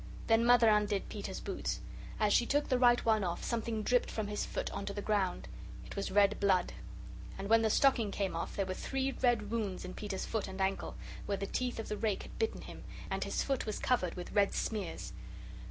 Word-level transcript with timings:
Then 0.25 0.43
Mother 0.43 0.67
undid 0.67 1.09
Peter's 1.09 1.39
boots. 1.39 1.79
As 2.19 2.33
she 2.33 2.47
took 2.47 2.69
the 2.69 2.79
right 2.79 3.05
one 3.05 3.23
off, 3.23 3.43
something 3.43 3.83
dripped 3.83 4.09
from 4.09 4.29
his 4.29 4.47
foot 4.47 4.71
on 4.71 4.83
to 4.87 4.93
the 4.95 5.01
ground. 5.03 5.47
It 5.85 5.95
was 5.95 6.09
red 6.09 6.39
blood. 6.39 6.73
And 7.37 7.47
when 7.49 7.61
the 7.61 7.69
stocking 7.69 8.09
came 8.09 8.35
off 8.35 8.55
there 8.55 8.65
were 8.65 8.73
three 8.73 9.11
red 9.11 9.51
wounds 9.51 9.85
in 9.85 9.93
Peter's 9.93 10.25
foot 10.25 10.47
and 10.47 10.59
ankle, 10.59 10.95
where 11.27 11.37
the 11.37 11.45
teeth 11.45 11.77
of 11.77 11.87
the 11.87 11.97
rake 11.97 12.23
had 12.23 12.39
bitten 12.39 12.61
him, 12.61 12.83
and 13.11 13.23
his 13.23 13.43
foot 13.43 13.67
was 13.67 13.77
covered 13.77 14.15
with 14.15 14.31
red 14.31 14.55
smears. 14.55 15.13